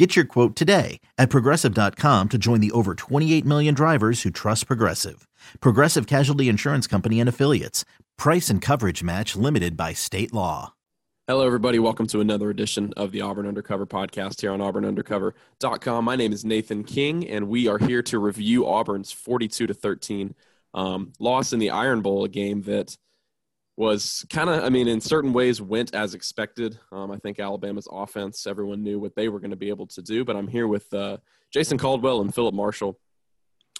[0.00, 4.66] Get your quote today at progressive.com to join the over 28 million drivers who trust
[4.66, 5.28] Progressive.
[5.60, 7.84] Progressive Casualty Insurance Company and Affiliates.
[8.16, 10.72] Price and coverage match limited by state law.
[11.28, 11.78] Hello, everybody.
[11.78, 16.02] Welcome to another edition of the Auburn Undercover podcast here on auburnundercover.com.
[16.02, 20.34] My name is Nathan King, and we are here to review Auburn's 42 to 13
[20.72, 22.96] um, loss in the Iron Bowl, a game that
[23.80, 26.78] was kind of, I mean, in certain ways went as expected.
[26.92, 30.02] Um, I think Alabama's offense, everyone knew what they were going to be able to
[30.02, 30.22] do.
[30.22, 31.16] But I'm here with uh,
[31.50, 33.00] Jason Caldwell and Phillip Marshall,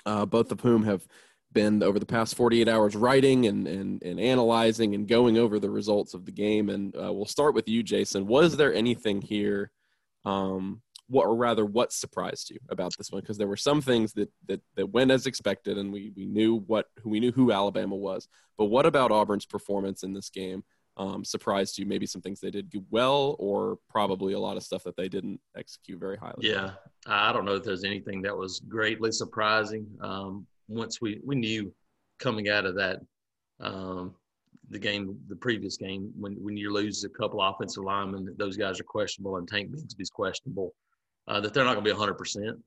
[0.07, 1.07] uh, both of whom have
[1.53, 5.69] been over the past 48 hours writing and, and, and analyzing and going over the
[5.69, 6.71] results of the game.
[6.71, 8.27] And uh, we'll start with you, Jason.
[8.27, 9.71] Was there anything here,
[10.25, 10.81] um,
[11.11, 13.21] what, or rather, what surprised you about this one?
[13.21, 16.57] Because there were some things that, that, that went as expected, and we, we knew
[16.67, 18.29] what we knew who Alabama was.
[18.57, 20.63] But what about Auburn's performance in this game
[20.97, 21.85] um, surprised you?
[21.85, 25.41] Maybe some things they did well, or probably a lot of stuff that they didn't
[25.57, 26.49] execute very highly.
[26.49, 26.71] Yeah,
[27.07, 29.87] I don't know if there's anything that was greatly surprising.
[30.01, 31.75] Um, once we we knew
[32.21, 33.01] coming out of that
[33.59, 34.15] um,
[34.69, 38.79] the game, the previous game, when when you lose a couple offensive linemen, those guys
[38.79, 40.73] are questionable, and Tank Bigsby's questionable,
[41.31, 42.11] uh, that they're not going to be 100.
[42.13, 42.59] Um, percent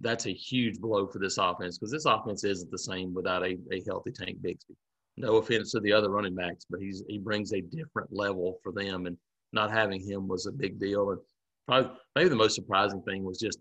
[0.00, 3.56] That's a huge blow for this offense because this offense isn't the same without a,
[3.72, 4.74] a healthy Tank Bigsby.
[5.16, 8.72] No offense to the other running backs, but he's he brings a different level for
[8.72, 9.16] them, and
[9.52, 11.10] not having him was a big deal.
[11.10, 11.20] And
[11.66, 13.58] probably maybe the most surprising thing was just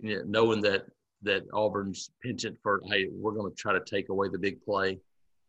[0.00, 0.84] you know, knowing that
[1.22, 4.98] that Auburn's penchant for hey, we're going to try to take away the big play,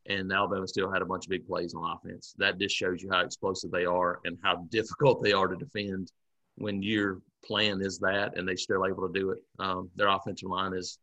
[0.07, 2.33] and Alabama still had a bunch of big plays on offense.
[2.38, 6.11] That just shows you how explosive they are and how difficult they are to defend
[6.55, 9.40] when your plan is that, and they're still able to do it.
[9.59, 11.00] Um, their offensive line is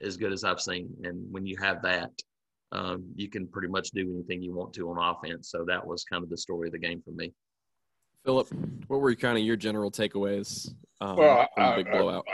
[0.00, 2.10] as good as I've seen, and when you have that,
[2.72, 5.50] um, you can pretty much do anything you want to on offense.
[5.50, 7.32] So that was kind of the story of the game for me.
[8.24, 8.48] Phillip,
[8.86, 12.26] what were kind of your general takeaways um, well, from the big I, blowout?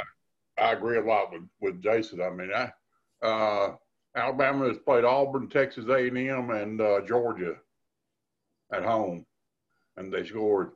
[0.58, 2.20] I, I agree a lot with, with Jason.
[2.20, 2.72] I mean, I,
[3.26, 3.76] uh,
[4.14, 7.56] Alabama has played Auburn, Texas A&M, and uh, Georgia
[8.72, 9.24] at home,
[9.96, 10.72] and they scored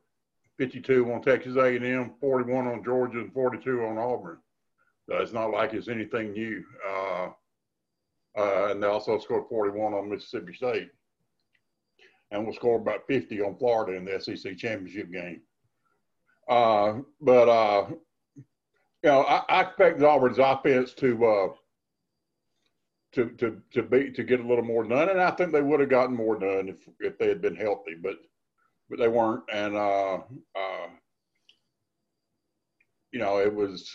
[0.59, 4.39] 52 on Texas A&M, 41 on Georgia, and 42 on Auburn.
[5.09, 6.63] So it's not like it's anything new.
[6.87, 7.29] Uh,
[8.39, 10.91] uh, and they also scored 41 on Mississippi State,
[12.31, 15.43] and will score about 50 on Florida in the SEC championship game.
[16.49, 17.87] Uh, but uh,
[18.37, 18.45] you
[19.11, 21.49] know, I, I expect Auburn's offense to uh,
[23.13, 25.81] to to to be to get a little more done, and I think they would
[25.81, 28.17] have gotten more done if if they had been healthy, but
[28.93, 30.17] but they weren't, and uh,
[30.55, 30.89] uh,
[33.11, 33.91] you know, it was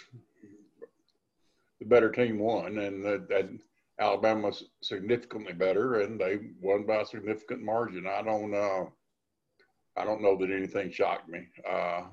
[1.79, 3.47] the better team won, and that, that
[3.99, 8.07] Alabama's significantly better, and they won by a significant margin.
[8.07, 8.85] I don't uh,
[9.95, 11.45] I don't know that anything shocked me.
[11.69, 12.05] Uh,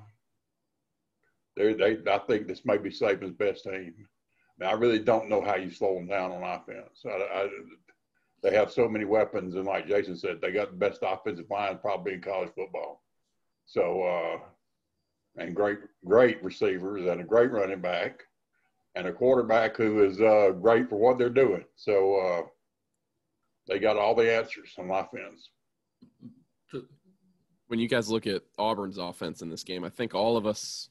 [1.57, 3.95] they, they, I think this may be Saban's best team.
[4.61, 7.03] I, I really don't know how you slow them down on offense.
[7.03, 7.49] I, I,
[8.45, 11.79] they have so many weapons, and like Jason said, they got the best offensive line
[11.79, 13.01] probably in college football.
[13.65, 18.21] So, uh, and great, great receivers, and a great running back,
[18.93, 21.65] and a quarterback who is uh, great for what they're doing.
[21.75, 22.47] So, uh,
[23.67, 25.49] they got all the answers on offense.
[27.65, 30.89] When you guys look at Auburn's offense in this game, I think all of us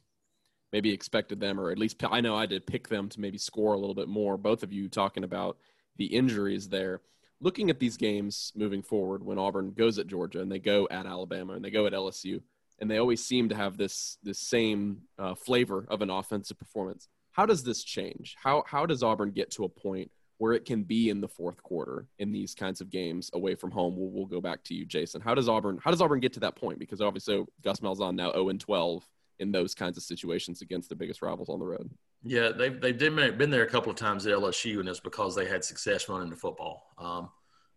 [0.73, 3.75] maybe expected them, or at least I know I did pick them to maybe score
[3.75, 4.37] a little bit more.
[4.37, 5.56] Both of you talking about
[5.99, 7.00] the injuries there.
[7.44, 11.05] Looking at these games moving forward, when Auburn goes at Georgia and they go at
[11.05, 12.41] Alabama and they go at LSU,
[12.81, 17.06] and they always seem to have this this same uh, flavor of an offensive performance.
[17.32, 18.35] How does this change?
[18.43, 21.62] How how does Auburn get to a point where it can be in the fourth
[21.62, 23.94] quarter in these kinds of games away from home?
[23.94, 25.20] We'll, we'll go back to you, Jason.
[25.20, 26.79] How does Auburn how does Auburn get to that point?
[26.79, 29.06] Because obviously Gus Malzahn now 0 and 12
[29.38, 31.90] in those kinds of situations against the biggest rivals on the road.
[32.22, 35.46] Yeah, they've they've been there a couple of times at LSU, and it's because they
[35.46, 36.86] had success running the football.
[36.98, 37.31] Um,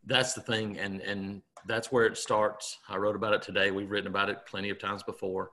[0.06, 2.78] that's the thing, and and that's where it starts.
[2.88, 3.72] I wrote about it today.
[3.72, 5.52] We've written about it plenty of times before.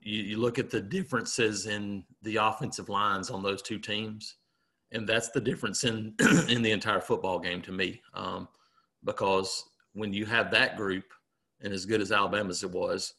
[0.00, 4.36] You, you look at the differences in the offensive lines on those two teams,
[4.92, 6.14] and that's the difference in
[6.48, 8.02] in the entire football game to me.
[8.12, 8.48] Um,
[9.04, 11.04] because when you have that group,
[11.62, 13.14] and as good as Alabama's it was,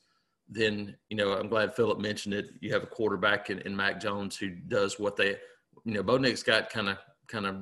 [0.51, 2.51] then you know I'm glad Phillip mentioned it.
[2.59, 5.37] You have a quarterback in, in Mac Jones who does what they,
[5.85, 7.55] you know, Bo Nix got kind of kind of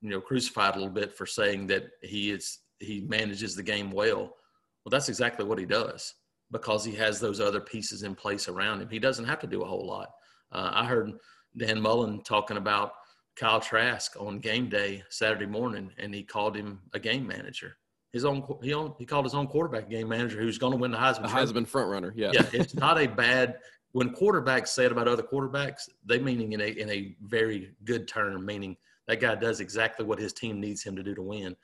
[0.00, 3.90] you know crucified a little bit for saying that he is he manages the game
[3.90, 4.36] well.
[4.84, 6.14] Well, that's exactly what he does
[6.52, 8.88] because he has those other pieces in place around him.
[8.88, 10.10] He doesn't have to do a whole lot.
[10.52, 11.12] Uh, I heard
[11.56, 12.92] Dan Mullen talking about
[13.34, 17.76] Kyle Trask on game day Saturday morning, and he called him a game manager.
[18.16, 20.90] His own he own, he called his own quarterback game manager who's going to win
[20.90, 21.24] the Heisman.
[21.24, 22.30] The Heisman front runner, yeah.
[22.32, 23.58] Yeah, it's not a bad
[23.92, 28.08] when quarterbacks say it about other quarterbacks, they meaning in a in a very good
[28.08, 28.74] term, meaning
[29.06, 31.54] that guy does exactly what his team needs him to do to win.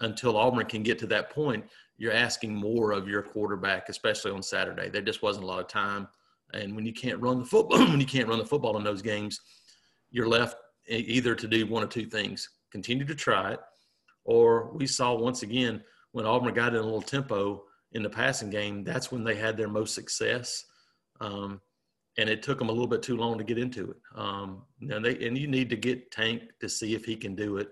[0.00, 1.64] Until Auburn can get to that point,
[1.96, 4.88] you're asking more of your quarterback, especially on Saturday.
[4.88, 6.08] There just wasn't a lot of time,
[6.54, 9.02] and when you can't run the football, when you can't run the football in those
[9.02, 9.40] games,
[10.10, 10.56] you're left
[10.88, 13.60] either to do one of two things: continue to try it,
[14.24, 15.82] or we saw once again
[16.12, 18.84] when Auburn got in a little tempo in the passing game.
[18.84, 20.64] That's when they had their most success.
[21.20, 21.60] Um,
[22.18, 23.96] and it took them a little bit too long to get into it.
[24.14, 27.56] Um, and they and you need to get Tank to see if he can do
[27.56, 27.70] it,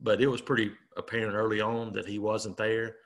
[0.00, 2.96] but it was pretty apparent early on that he wasn't there.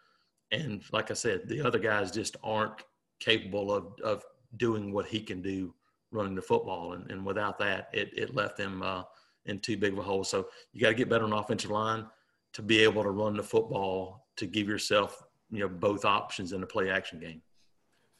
[0.52, 2.82] And like I said, the other guys just aren't
[3.20, 4.24] capable of of
[4.56, 5.74] doing what he can do
[6.12, 6.94] running the football.
[6.94, 9.02] And, and without that, it it left them uh,
[9.44, 10.24] in too big of a hole.
[10.24, 12.06] So you got to get better on offensive line
[12.54, 16.62] to be able to run the football to give yourself you know both options in
[16.62, 17.42] a play action game.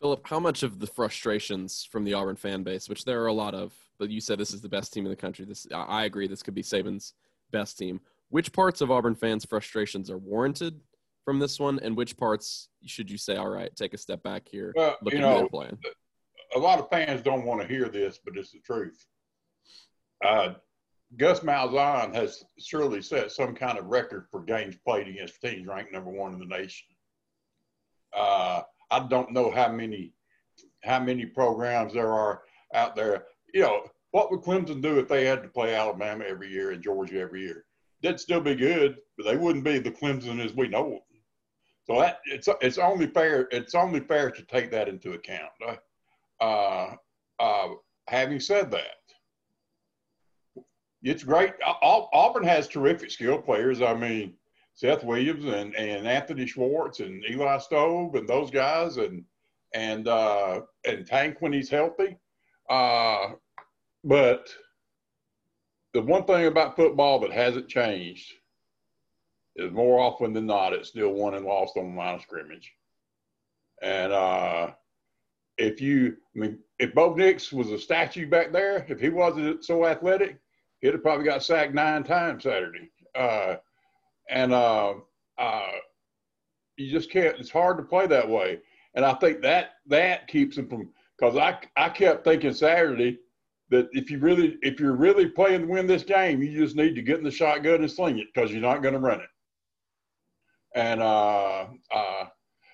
[0.01, 3.33] Phillip, how much of the frustrations from the Auburn fan base, which there are a
[3.33, 5.45] lot of, but you said this is the best team in the country.
[5.45, 6.27] This I agree.
[6.27, 7.15] This could be Saban's
[7.51, 8.01] best team.
[8.31, 10.81] Which parts of Auburn fans' frustrations are warranted
[11.25, 14.49] from this one, and which parts should you say, all right, take a step back
[14.49, 14.73] here?
[14.77, 15.49] Well, you know,
[16.55, 19.05] a lot of fans don't want to hear this, but it's the truth.
[20.25, 20.55] Uh,
[21.17, 25.93] Gus Malzahn has surely set some kind of record for games played against teams ranked
[25.93, 26.87] number one in the nation.
[28.17, 30.13] Uh, I don't know how many
[30.83, 32.43] how many programs there are
[32.75, 33.27] out there.
[33.53, 36.83] You know, what would Clemson do if they had to play Alabama every year and
[36.83, 37.65] Georgia every year?
[38.03, 41.01] They'd still be good, but they wouldn't be the Clemson as we know them.
[41.87, 45.51] So that it's it's only fair it's only fair to take that into account.
[46.41, 46.95] Uh,
[47.41, 47.69] uh,
[48.07, 49.01] having said that,
[51.03, 51.53] it's great.
[51.83, 53.81] Auburn has terrific skill players.
[53.81, 54.35] I mean,
[54.75, 59.25] Seth Williams and, and Anthony Schwartz and Eli Stove and those guys and
[59.75, 62.17] and uh, and Tank when he's healthy.
[62.69, 63.33] Uh,
[64.05, 64.49] but
[65.93, 68.33] the one thing about football that hasn't changed
[69.57, 72.73] is more often than not, it's still won and lost on the line of scrimmage.
[73.83, 74.71] And uh,
[75.59, 79.65] if you, I mean, if Bo Nix was a statue back there, if he wasn't
[79.65, 80.39] so athletic,
[80.81, 82.91] he'd have probably got sacked nine times Saturday.
[83.15, 83.57] Uh,
[84.29, 84.95] and uh,
[85.39, 85.71] uh,
[86.77, 87.39] you just can't.
[87.39, 88.61] It's hard to play that way,
[88.95, 90.91] and I think that that keeps them from.
[91.19, 93.19] Because I I kept thinking Saturday
[93.71, 96.95] that if you really if you're really playing to win this game, you just need
[96.95, 99.29] to get in the shotgun and sling it because you're not going to run it.
[100.75, 102.25] And uh, uh,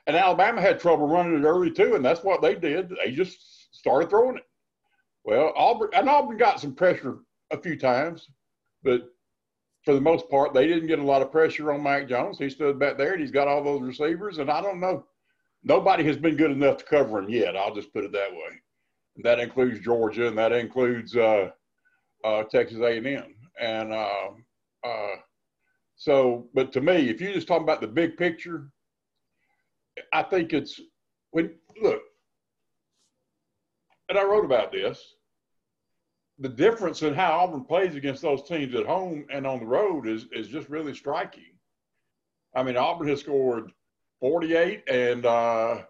[0.07, 2.95] and Alabama had trouble running it early too, and that's what they did.
[3.03, 4.45] They just started throwing it.
[5.25, 7.19] Well, Auburn and Auburn got some pressure
[7.51, 8.29] a few times,
[8.83, 9.09] but
[9.85, 12.39] for the most part, they didn't get a lot of pressure on Mac Jones.
[12.39, 14.39] He stood back there and he's got all those receivers.
[14.39, 15.05] And I don't know,
[15.63, 17.57] nobody has been good enough to cover him yet.
[17.57, 18.61] I'll just put it that way.
[19.15, 21.51] And that includes Georgia and that includes uh,
[22.25, 23.35] uh, Texas A&M.
[23.61, 24.31] And uh,
[24.85, 25.17] uh,
[25.95, 28.71] so, but to me, if you just talk about the big picture,
[30.13, 30.81] I think it's
[31.31, 32.03] when look,
[34.09, 35.16] and I wrote about this
[36.39, 40.07] the difference in how Auburn plays against those teams at home and on the road
[40.07, 41.55] is is just really striking.
[42.55, 43.73] I mean, Auburn has scored
[44.21, 45.83] 48 and uh,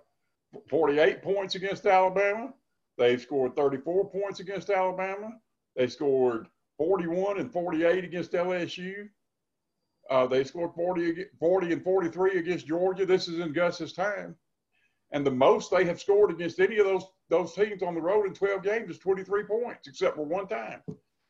[0.69, 2.53] 48 points against Alabama.
[2.99, 5.31] They've scored 34 points against Alabama.
[5.77, 6.49] They scored
[6.79, 9.09] 41 and 48 against LSU.
[10.09, 13.05] Uh, they scored 40, 40 and 43 against Georgia.
[13.05, 14.37] This is in Gus's time.
[15.13, 18.27] And the most they have scored against any of those those teams on the road
[18.27, 20.81] in 12 games is 23 points, except for one time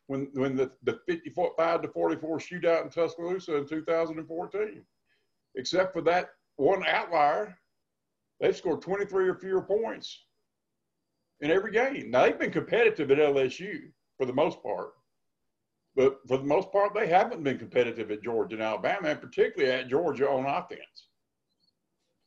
[0.06, 4.84] when when the, the 55 to 44 shootout in Tuscaloosa in 2014.
[5.54, 7.56] Except for that one outlier,
[8.40, 10.24] they've scored 23 or fewer points
[11.40, 12.10] in every game.
[12.10, 14.92] Now they've been competitive at LSU for the most part,
[15.94, 19.72] But for the most part, they haven't been competitive at Georgia and Alabama, and particularly
[19.72, 21.08] at Georgia on offense.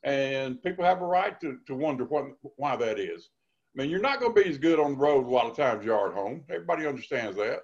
[0.02, 2.24] And people have a right to, to wonder what,
[2.56, 3.30] why that is.
[3.74, 5.56] I mean, you're not going to be as good on the road a lot of
[5.56, 6.42] times you are at home.
[6.50, 7.60] Everybody understands that.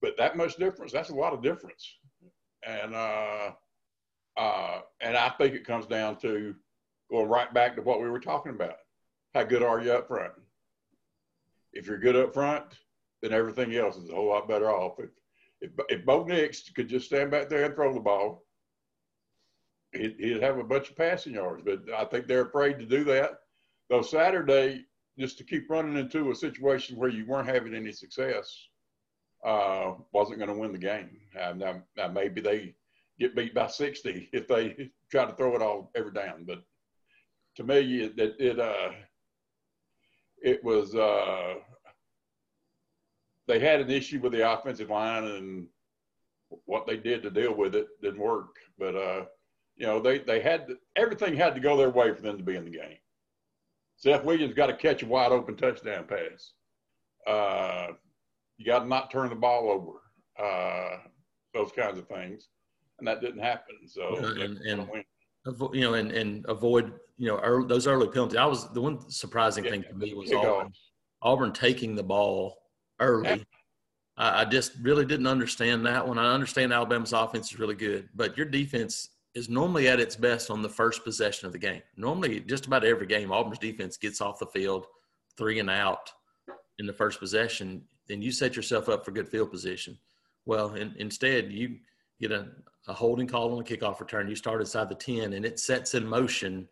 [0.00, 1.96] But that much difference, that's a lot of difference.
[2.66, 3.52] And uh,
[4.36, 6.54] uh, and I think it comes down to
[7.10, 8.76] going right back to what we were talking about.
[9.34, 10.32] How good are you up front?
[11.72, 12.64] If you're good up front,
[13.22, 14.98] then everything else is a whole lot better off.
[14.98, 15.10] If
[15.60, 18.44] if, if Bo Nix could just stand back there and throw the ball,
[19.92, 21.62] he'd, he'd have a bunch of passing yards.
[21.64, 23.38] But I think they're afraid to do that.
[23.88, 24.86] Though Saturday,
[25.18, 28.68] just to keep running into a situation where you weren't having any success,
[29.44, 31.18] uh, wasn't going to win the game.
[31.38, 32.74] Uh, now, now, maybe they
[33.18, 36.44] get beat by 60 if they try to throw it all every down.
[36.44, 36.62] But
[37.56, 38.90] to me, it, it, it uh,
[40.42, 41.54] it was uh,
[43.46, 45.66] they had an issue with the offensive line and
[46.66, 48.56] what they did to deal with it didn't work.
[48.78, 49.24] But uh,
[49.76, 52.44] you know, they they had to, everything had to go their way for them to
[52.44, 52.98] be in the game.
[54.02, 56.52] Seth Williams got to catch a wide open touchdown pass.
[57.24, 57.92] Uh,
[58.58, 60.00] you got to not turn the ball over.
[60.44, 60.98] Uh,
[61.54, 62.48] those kinds of things,
[62.98, 63.76] and that didn't happen.
[63.86, 64.88] So and, and
[65.72, 68.38] you know, and, and avoid you know early, those early penalties.
[68.38, 70.72] I was the one surprising yeah, thing to me was Auburn,
[71.20, 72.56] Auburn taking the ball
[72.98, 73.28] early.
[73.28, 73.36] Yeah.
[74.16, 76.18] I, I just really didn't understand that one.
[76.18, 80.50] I understand Alabama's offense is really good, but your defense is normally at its best
[80.50, 81.82] on the first possession of the game.
[81.96, 84.86] Normally, just about every game, Auburn's defense gets off the field
[85.36, 86.10] three and out
[86.78, 87.82] in the first possession.
[88.08, 89.96] Then you set yourself up for good field position.
[90.44, 91.78] Well, in, instead, you
[92.20, 92.48] get a,
[92.88, 94.28] a holding call on a kickoff return.
[94.28, 96.68] You start inside the 10, and it sets in motion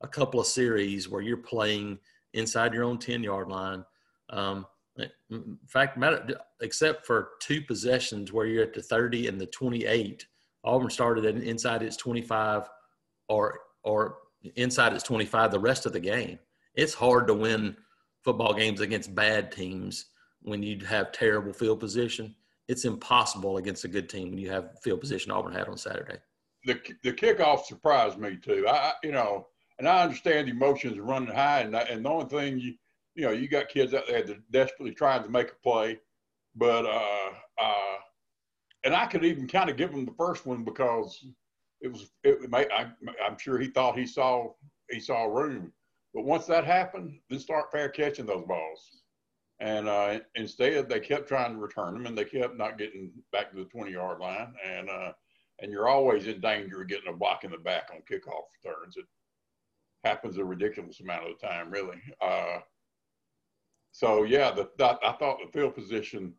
[0.00, 1.98] a couple of series where you're playing
[2.32, 3.84] inside your own 10 yard line.
[4.30, 4.66] Um,
[5.30, 5.98] in fact,
[6.60, 10.26] except for two possessions where you're at the 30 and the 28,
[10.64, 12.68] Auburn started inside its 25
[13.28, 14.18] or or
[14.56, 16.38] inside its 25 the rest of the game.
[16.74, 17.76] It's hard to win
[18.22, 20.06] football games against bad teams
[20.42, 22.34] when you have terrible field position.
[22.68, 26.18] It's impossible against a good team when you have field position Auburn had on Saturday.
[26.64, 28.66] The the kickoff surprised me too.
[28.68, 29.46] I you know,
[29.78, 32.74] and I understand emotions running high, and and the only thing you
[33.14, 35.98] you know you got kids out there that desperately trying to make a play,
[36.54, 37.96] but uh uh
[38.84, 41.24] and I could even kind of give him the first one because
[41.80, 42.90] it was it may, I,
[43.24, 44.52] I'm sure he thought he saw
[44.90, 45.72] he saw room,
[46.14, 49.02] but once that happened, then start fair catching those balls.
[49.60, 53.50] And uh, instead, they kept trying to return them, and they kept not getting back
[53.50, 54.54] to the 20 yard line.
[54.64, 55.12] And uh,
[55.60, 58.96] and you're always in danger of getting a block in the back on kickoff returns.
[58.96, 59.06] It
[60.04, 62.00] happens a ridiculous amount of the time, really.
[62.20, 62.58] Uh,
[63.90, 66.34] so yeah, the, the, I thought the field position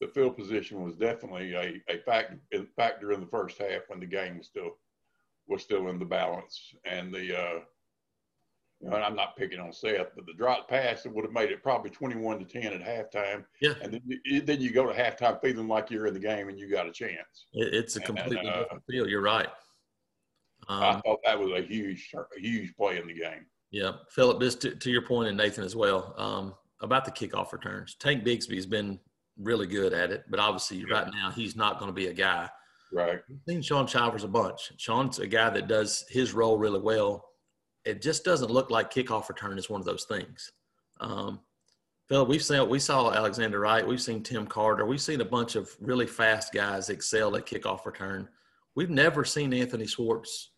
[0.00, 2.38] the field position was definitely a, a factor,
[2.76, 4.76] factor in the first half when the game was still
[5.46, 6.74] was still in the balance.
[6.84, 7.60] And the uh,
[8.80, 11.50] you know, I'm not picking on Seth, but the drop pass it would have made
[11.50, 13.44] it probably 21 to 10 at halftime.
[13.60, 13.74] Yeah.
[13.82, 16.70] And then, then you go to halftime feeling like you're in the game and you
[16.70, 17.46] got a chance.
[17.52, 19.06] It's a completely and, uh, different feel.
[19.06, 19.48] You're right.
[20.68, 23.44] Um, I thought that was a huge, a huge play in the game.
[23.70, 27.52] Yeah, Phillip, this to, to your point, and Nathan as well um, about the kickoff
[27.52, 27.96] returns.
[27.96, 28.98] Tank Bigsby's been
[29.40, 30.94] really good at it, but obviously yeah.
[30.94, 32.48] right now he's not going to be a guy.
[32.92, 33.20] Right.
[33.30, 34.72] I've seen Shaun Shivers a bunch.
[34.76, 37.24] Shaun's a guy that does his role really well.
[37.84, 40.52] It just doesn't look like kickoff return is one of those things.
[41.00, 41.40] Um,
[42.08, 45.54] Phil, we've seen we saw Alexander Wright, we've seen Tim Carter, we've seen a bunch
[45.54, 48.28] of really fast guys excel at kickoff return.
[48.74, 50.50] We've never seen Anthony Schwartz.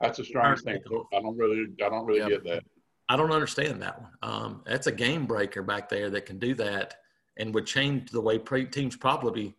[0.00, 0.78] That's a strange thing.
[1.12, 2.28] I don't really, I don't really yeah.
[2.28, 2.64] get that.
[3.08, 4.12] I don't understand that one.
[4.22, 6.96] Um, that's a game breaker back there that can do that
[7.36, 9.54] and would change the way teams probably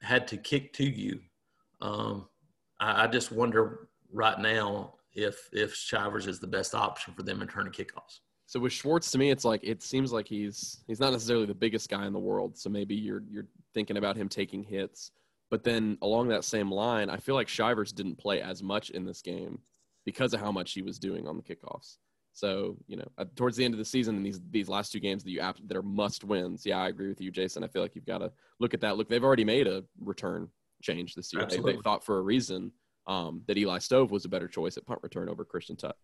[0.00, 1.20] had to kick to you.
[1.80, 2.26] Um,
[2.80, 7.42] I, I, just wonder right now if if Shivers is the best option for them
[7.42, 8.20] in turn of kickoffs.
[8.46, 11.54] So with Schwartz, to me, it's like it seems like he's he's not necessarily the
[11.54, 12.56] biggest guy in the world.
[12.56, 15.10] So maybe you're you're thinking about him taking hits,
[15.50, 19.04] but then along that same line, I feel like Shivers didn't play as much in
[19.04, 19.58] this game
[20.04, 21.98] because of how much he was doing on the kickoffs.
[22.32, 25.22] So you know, towards the end of the season in these these last two games
[25.24, 26.64] that you that are must wins.
[26.64, 27.62] Yeah, I agree with you, Jason.
[27.62, 28.96] I feel like you've got to look at that.
[28.96, 30.48] Look, they've already made a return
[30.82, 31.46] change this year.
[31.46, 32.72] They, they, thought for a reason
[33.06, 35.96] um, that Eli Stove was a better choice at punt return over Christian Tutt.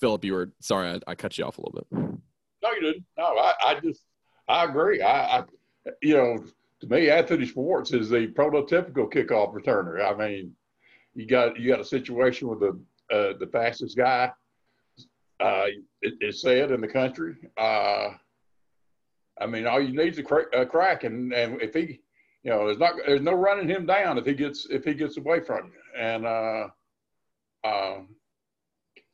[0.00, 2.00] Phillip, you were sorry, I, I, cut you off a little bit.
[2.62, 3.04] No, you didn't.
[3.16, 4.02] No, I, I just
[4.48, 5.02] I agree.
[5.02, 5.44] I, I
[6.02, 6.44] you know
[6.80, 10.04] to me Anthony Schwartz is the prototypical kickoff returner.
[10.04, 10.54] I mean,
[11.14, 14.30] you got you got a situation with the uh, the fastest guy.
[15.40, 15.66] Uh,
[16.02, 17.36] it, it's said in the country.
[17.56, 18.10] Uh,
[19.40, 22.00] I mean, all you need is a, crack, a crack, and and if he,
[22.42, 25.16] you know, there's not there's no running him down if he gets if he gets
[25.16, 26.00] away from you.
[26.00, 26.68] And uh,
[27.64, 28.08] um,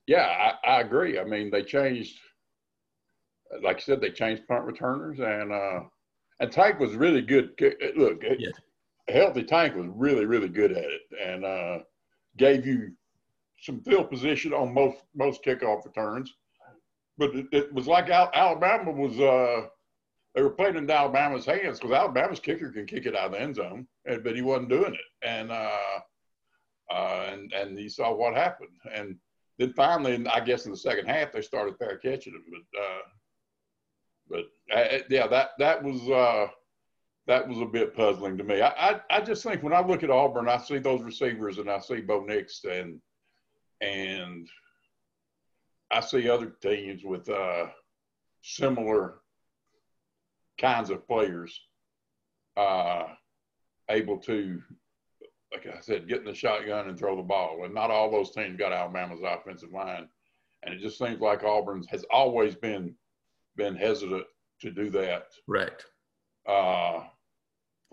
[0.06, 1.18] yeah, I, I agree.
[1.18, 2.18] I mean, they changed,
[3.62, 5.80] like I said, they changed punt returners, and uh,
[6.40, 7.50] and Tank was really good.
[7.96, 8.48] Look, yeah.
[9.08, 11.78] healthy Tank was really really good at it, and uh,
[12.36, 12.92] gave you
[13.64, 16.34] some field position on most most kickoff returns.
[17.16, 19.68] But it, it was like Alabama was uh,
[20.34, 23.40] they were playing into Alabama's hands because Alabama's kicker can kick it out of the
[23.40, 26.00] end zone, and, but he wasn't doing it, and uh,
[26.90, 29.16] uh, and and saw what happened, and
[29.58, 33.02] then finally, I guess in the second half they started fair catching him, but uh,
[34.28, 36.48] but uh, yeah, that that was uh,
[37.26, 38.60] that was a bit puzzling to me.
[38.60, 41.70] I, I, I just think when I look at Auburn, I see those receivers and
[41.70, 43.00] I see Bo Nix and
[43.84, 44.48] and
[45.90, 47.66] I see other teams with uh,
[48.42, 49.16] similar
[50.58, 51.60] kinds of players
[52.56, 53.04] uh,
[53.90, 54.62] able to,
[55.52, 57.64] like I said, get in the shotgun and throw the ball.
[57.64, 60.08] And not all those teams got Alabama's offensive line.
[60.62, 62.94] And it just seems like Auburn has always been
[63.56, 64.24] been hesitant
[64.60, 65.26] to do that.
[65.46, 65.84] Right.
[66.48, 67.04] Uh,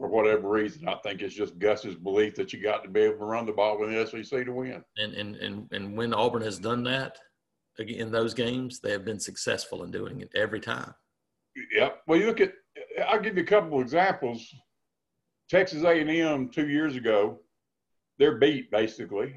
[0.01, 0.88] for whatever reason.
[0.88, 3.51] I think it's just Gus's belief that you got to be able to run the
[3.51, 4.84] ball in the SEC to win.
[4.98, 7.20] And and and and when Auburn has done that
[7.77, 10.96] in those games, they have been successful in doing it every time.
[11.72, 12.01] Yep.
[12.08, 12.53] Well, you look at.
[13.08, 14.43] I'll give you a couple of examples.
[15.50, 17.39] Texas A&M two years ago,
[18.17, 19.36] they're beat basically,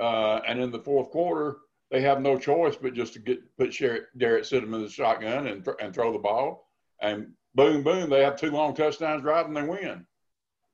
[0.00, 1.58] uh, and in the fourth quarter,
[1.90, 5.68] they have no choice but just to get put Jarrett Stidham in the shotgun and
[5.80, 6.66] and throw the ball.
[7.00, 10.06] And boom, boom, they have two long touchdowns right and they win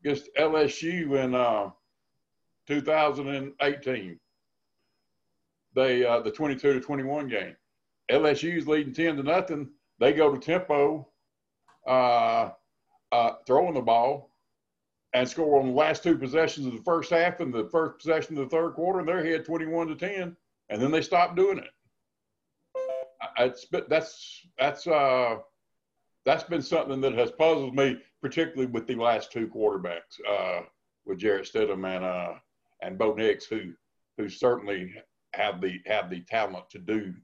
[0.04, 1.70] against LSU in uh,
[2.66, 4.20] 2018.
[5.74, 7.56] They uh, the 22 to 21 game.
[8.10, 9.68] LSU's leading 10 to nothing.
[9.98, 11.08] They go to tempo,
[11.86, 12.50] uh,
[13.12, 14.30] uh, throwing the ball,
[15.12, 18.38] and score on the last two possessions of the first half and the first possession
[18.38, 20.36] of the third quarter, and they're ahead 21 to 10,
[20.68, 21.70] and then they stop doing it.
[23.38, 25.36] It's, that's that's uh,
[26.26, 30.62] that's been something that has puzzled me, particularly with the last two quarterbacks, uh,
[31.06, 32.34] with Jarrett Stidham and uh,
[32.82, 33.72] and Bo Nix, who
[34.18, 34.92] who certainly
[35.32, 37.14] have the have the talent to do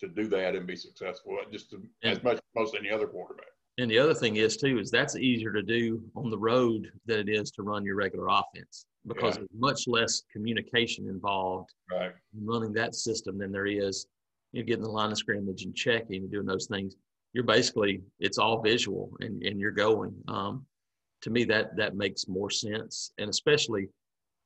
[0.00, 3.46] to do that and be successful, just to, as much as most any other quarterback.
[3.78, 7.20] And the other thing is too is that's easier to do on the road than
[7.20, 9.42] it is to run your regular offense because yeah.
[9.42, 12.12] there's much less communication involved right.
[12.36, 14.06] in running that system than there is
[14.52, 16.96] you know, getting the line of scrimmage and checking and doing those things
[17.32, 20.14] you're basically it's all visual and, and you're going.
[20.28, 20.66] Um,
[21.22, 23.88] to me, that that makes more sense, and especially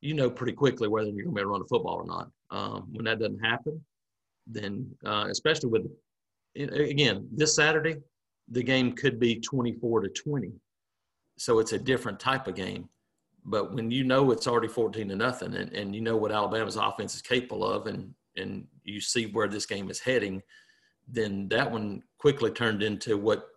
[0.00, 2.06] you know pretty quickly whether you're going to be able to run a football or
[2.06, 2.30] not.
[2.50, 3.82] Um, when that doesn't happen,
[4.46, 5.86] then uh, especially with
[6.56, 7.96] again this Saturday,
[8.48, 10.52] the game could be 24 to 20,
[11.38, 12.88] so it's a different type of game.
[13.44, 16.76] But when you know it's already 14 to nothing, and, and you know what Alabama's
[16.76, 20.42] offense is capable of, and and you see where this game is heading,
[21.06, 23.48] then that one quickly turned into what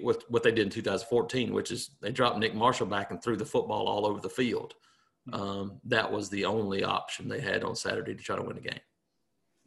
[0.00, 3.36] what what they did in 2014, which is they dropped Nick Marshall back and threw
[3.36, 4.74] the football all over the field.
[5.28, 5.34] Hmm.
[5.34, 8.62] Um, that was the only option they had on Saturday to try to win the
[8.62, 8.80] game.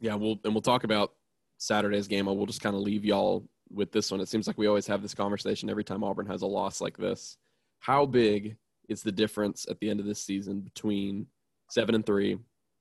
[0.00, 1.12] Yeah, we'll and we'll talk about
[1.58, 2.28] Saturday's game.
[2.28, 4.20] I will just kind of leave y'all with this one.
[4.20, 6.96] It seems like we always have this conversation every time Auburn has a loss like
[6.96, 7.36] this.
[7.80, 8.56] How big
[8.88, 11.26] is the difference at the end of this season between
[11.68, 12.38] seven and three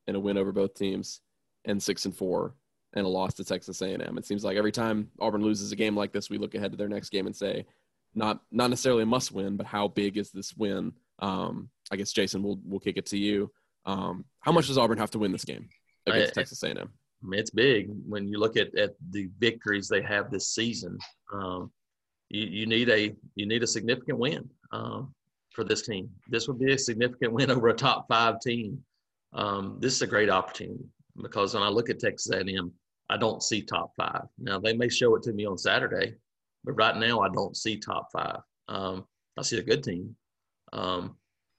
[0.07, 1.19] and a win over both teams
[1.65, 2.53] and six and four
[2.95, 4.17] and a loss to Texas A&M.
[4.17, 6.77] It seems like every time Auburn loses a game like this, we look ahead to
[6.77, 7.65] their next game and say,
[8.15, 10.93] not not necessarily a must win, but how big is this win?
[11.19, 13.51] Um, I guess Jason, we'll we'll kick it to you.
[13.85, 15.67] Um, how much does Auburn have to win this game
[16.07, 16.89] against I, Texas A&M?
[17.31, 20.97] It's big when you look at, at the victories they have this season.
[21.33, 21.71] Um,
[22.29, 25.13] you, you need a you need a significant win um,
[25.51, 26.09] for this team.
[26.29, 28.83] This would be a significant win over a top five team.
[29.33, 30.85] Um, this is a great opportunity
[31.21, 32.71] because when I look at Texas A&M,
[33.09, 34.23] I don't see top five.
[34.39, 36.15] Now they may show it to me on Saturday,
[36.63, 38.39] but right now I don't see top five.
[38.67, 39.05] Um,
[39.37, 40.15] I see a good team,
[40.73, 41.15] um,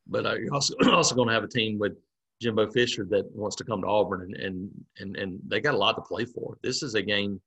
[0.06, 1.96] but you're also also going to have a team with
[2.40, 5.78] Jimbo Fisher that wants to come to Auburn, and and and and they got a
[5.78, 6.58] lot to play for.
[6.62, 7.40] This is a game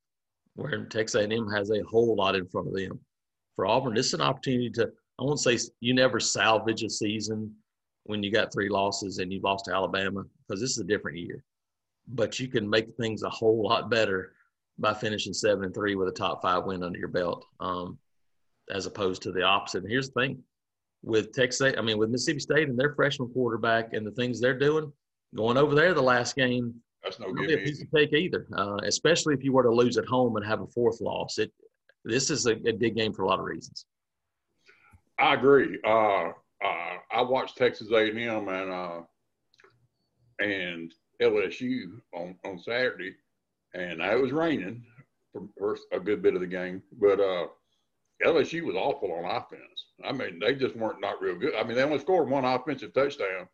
[0.56, 3.00] where Texas A&M has a whole lot in front of them.
[3.56, 4.92] For Auburn, this is an opportunity to.
[5.20, 7.54] I won't say you never salvage a season
[8.06, 11.18] when you got three losses and you've lost to Alabama because this is a different
[11.18, 11.44] year
[12.10, 14.34] but you can make things a whole lot better
[14.78, 17.98] by finishing seven and three with a top five win under your belt, um,
[18.72, 19.84] as opposed to the opposite.
[19.84, 20.44] And here's the thing:
[21.04, 24.58] with Texas, I mean, with Mississippi State and their freshman quarterback and the things they're
[24.58, 24.92] doing,
[25.36, 28.48] going over there the last game, that's no be a piece of cake either.
[28.56, 31.52] Uh, especially if you were to lose at home and have a fourth loss, it
[32.06, 33.86] this is a, a big game for a lot of reasons.
[35.20, 35.80] I agree.
[35.86, 36.30] Uh,
[36.64, 39.02] uh, I watched Texas A&M and uh,
[40.40, 43.16] and LSU on, on Saturday,
[43.74, 44.84] and it was raining
[45.58, 46.82] for a good bit of the game.
[47.00, 47.48] But uh,
[48.24, 49.86] LSU was awful on offense.
[50.04, 51.56] I mean, they just weren't not real good.
[51.56, 53.48] I mean, they only scored one offensive touchdown,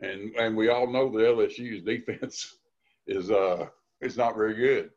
[0.00, 2.56] and and we all know the LSU's defense
[3.06, 3.66] is uh
[4.00, 4.90] is not very good.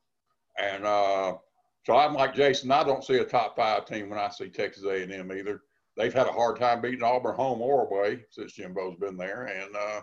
[0.60, 1.38] And uh,
[1.86, 2.72] so I'm like Jason.
[2.72, 5.62] I don't see a top five team when I see Texas A&M either.
[5.98, 9.76] They've had a hard time beating Auburn home or away since Jimbo's been there, and
[9.76, 10.02] uh,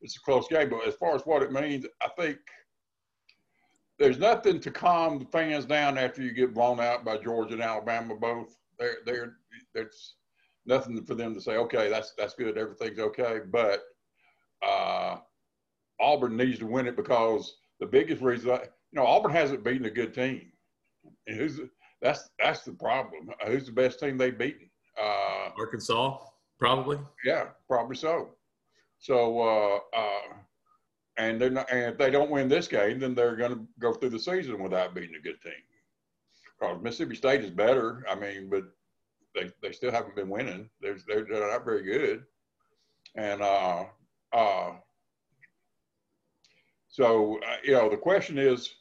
[0.00, 0.70] it's a close game.
[0.70, 2.38] But as far as what it means, I think
[3.98, 7.62] there's nothing to calm the fans down after you get blown out by Georgia and
[7.62, 8.56] Alabama both.
[8.78, 9.34] There, there,
[9.74, 10.14] there's
[10.64, 11.56] nothing for them to say.
[11.56, 12.56] Okay, that's that's good.
[12.56, 13.40] Everything's okay.
[13.50, 13.80] But
[14.66, 15.16] uh,
[16.00, 18.58] Auburn needs to win it because the biggest reason, you
[18.94, 20.50] know, Auburn hasn't beaten a good team.
[21.26, 21.60] And who's
[22.00, 23.30] that's that's the problem.
[23.46, 24.70] Who's the best team they've beaten?
[25.00, 26.18] Uh, Arkansas,
[26.58, 26.98] probably.
[27.24, 28.30] Yeah, probably so.
[29.00, 30.34] So, uh, uh,
[31.16, 33.92] and they're not, and if they don't win this game, then they're going to go
[33.92, 35.52] through the season without being a good team.
[36.58, 38.04] Because Mississippi State is better.
[38.08, 38.64] I mean, but
[39.34, 40.68] they, they still haven't been winning.
[40.80, 42.24] They're, they're, not very good.
[43.16, 43.84] And uh,
[44.32, 44.72] uh,
[46.88, 48.74] so, uh, you know, the question is,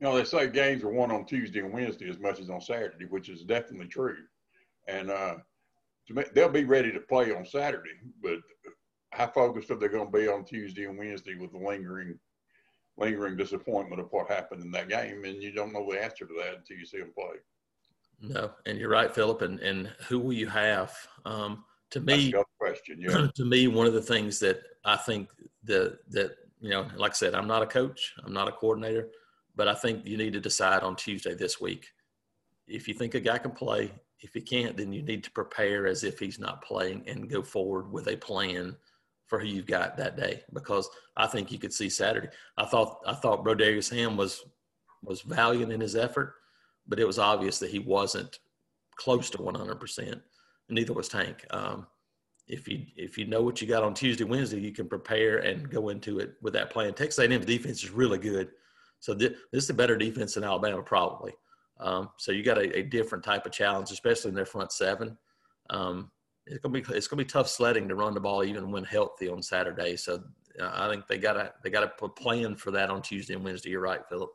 [0.00, 2.60] you know, they say games are won on Tuesday and Wednesday as much as on
[2.60, 4.16] Saturday, which is definitely true.
[4.88, 5.36] And uh,
[6.34, 8.38] they'll be ready to play on Saturday, but
[9.16, 12.18] how focused are they going to be on Tuesday and Wednesday with the lingering,
[12.98, 15.24] lingering disappointment of what happened in that game?
[15.24, 17.36] And you don't know the answer to that until you see them play.
[18.20, 19.42] No, and you're right, Phillip.
[19.42, 20.94] And and who will you have?
[21.24, 23.00] Um, to me, question.
[23.00, 23.28] Yeah.
[23.34, 25.30] to me, one of the things that I think
[25.64, 29.08] that that you know, like I said, I'm not a coach, I'm not a coordinator,
[29.54, 31.86] but I think you need to decide on Tuesday this week.
[32.66, 35.86] If you think a guy can play, if he can't, then you need to prepare
[35.86, 38.76] as if he's not playing and go forward with a plan
[39.26, 40.42] for who you've got that day.
[40.52, 42.28] Because I think you could see Saturday.
[42.56, 44.44] I thought I thought Brodarious Hamm was
[45.02, 46.34] was valiant in his effort,
[46.86, 48.38] but it was obvious that he wasn't
[48.96, 50.20] close to 100 percent.
[50.68, 51.44] Neither was Tank.
[51.50, 51.86] Um,
[52.48, 55.70] if you if you know what you got on Tuesday, Wednesday, you can prepare and
[55.70, 56.94] go into it with that plan.
[56.94, 58.50] Texas A&M's defense is really good,
[59.00, 61.32] so th- this is a better defense than Alabama probably.
[61.78, 65.18] Um, so you got a, a, different type of challenge, especially in their front seven.
[65.68, 66.10] Um,
[66.46, 69.28] it's gonna be it's gonna be tough sledding to run the ball even when healthy
[69.28, 69.96] on Saturday.
[69.96, 70.22] So
[70.60, 73.70] uh, I think they gotta they gotta plan for that on Tuesday and Wednesday.
[73.70, 74.30] You're right, Phillip.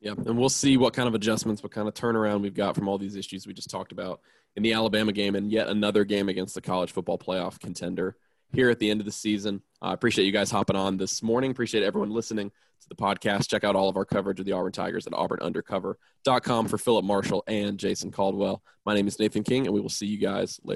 [0.00, 2.88] Yeah, and we'll see what kind of adjustments, what kind of turnaround we've got from
[2.88, 4.20] all these issues we just talked about
[4.54, 8.16] in the Alabama game and yet another game against the college football playoff contender
[8.52, 9.62] here at the end of the season.
[9.80, 11.50] I uh, appreciate you guys hopping on this morning.
[11.50, 13.48] Appreciate everyone listening to the podcast.
[13.48, 17.42] Check out all of our coverage of the Auburn Tigers at auburnundercover.com for Phillip Marshall
[17.46, 18.62] and Jason Caldwell.
[18.86, 20.72] My name is Nathan King, and we will see you guys later.